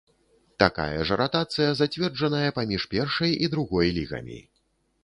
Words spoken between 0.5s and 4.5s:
Такая ж ратацыя зацверджаная паміж першай і другой лігамі.